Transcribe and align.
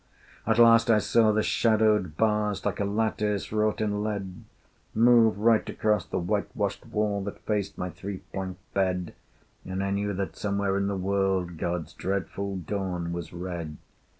At 0.47 0.57
last 0.57 0.89
I 0.89 0.97
saw 0.97 1.31
the 1.31 1.43
shadowed 1.43 2.17
bars 2.17 2.65
Like 2.65 2.79
a 2.79 2.85
lattice 2.85 3.51
wrought 3.51 3.79
in 3.81 4.01
lead, 4.01 4.45
Move 4.95 5.37
right 5.37 5.69
across 5.69 6.07
the 6.07 6.17
whitewashed 6.17 6.87
wall 6.87 7.23
That 7.23 7.45
faced 7.45 7.77
my 7.77 7.91
three 7.91 8.23
plank 8.33 8.57
bed, 8.73 9.13
And 9.63 9.83
I 9.83 9.91
knew 9.91 10.11
that 10.13 10.35
somewhere 10.35 10.75
in 10.75 10.87
the 10.87 10.97
world 10.97 11.57
God's 11.59 11.93
dreadful 11.93 12.55
dawn 12.55 13.13
was 13.13 13.31
red. 13.31 13.77